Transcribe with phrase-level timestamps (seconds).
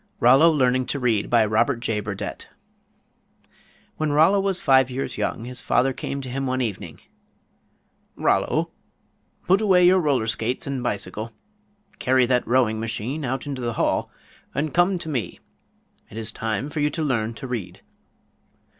[0.19, 1.99] ROLLO LEARNING TO READ BY ROBERT J.
[1.99, 2.47] BURDETTE
[3.97, 7.01] When Rollo was five years young, his father said to him one evening:
[8.15, 8.71] "Rollo,
[9.45, 11.31] put away your roller skates and bicycle,
[11.99, 14.09] carry that rowing machine out into the hall,
[14.55, 15.39] and come to me.
[16.09, 17.81] It is time for you to learn to read."